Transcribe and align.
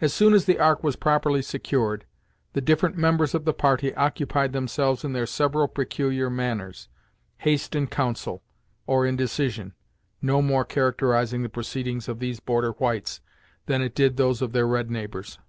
As 0.00 0.14
soon 0.14 0.32
as 0.32 0.44
the 0.44 0.60
Ark 0.60 0.84
was 0.84 0.94
properly 0.94 1.42
secured, 1.42 2.04
the 2.52 2.60
different 2.60 2.96
members 2.96 3.34
of 3.34 3.44
the 3.44 3.52
party 3.52 3.92
occupied 3.96 4.52
themselves 4.52 5.02
in 5.02 5.12
their 5.12 5.26
several 5.26 5.66
peculiar 5.66 6.30
manners, 6.30 6.88
haste 7.38 7.74
in 7.74 7.88
council, 7.88 8.44
or 8.86 9.04
in 9.04 9.16
decision, 9.16 9.74
no 10.22 10.40
more 10.40 10.64
characterizing 10.64 11.42
the 11.42 11.48
proceedings 11.48 12.06
of 12.08 12.20
these 12.20 12.38
border 12.38 12.70
whites, 12.74 13.20
than 13.66 13.82
it 13.82 13.96
did 13.96 14.18
those 14.18 14.40
of 14.40 14.52
their 14.52 14.68
red 14.68 14.88
neighbors. 14.88 15.40